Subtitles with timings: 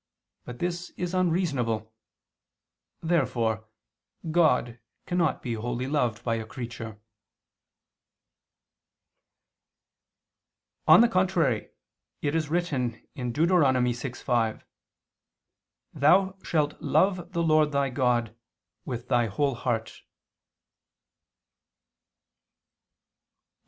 [0.45, 1.93] But this is unreasonable.
[3.03, 3.65] Therefore
[4.31, 6.99] God cannot be wholly loved by a creature.
[10.87, 11.69] On the contrary,
[12.19, 13.49] It is written (Deut.
[13.53, 14.63] 6:5):
[15.93, 18.35] "Thou shalt love the Lord thy God
[18.85, 20.01] with thy whole heart."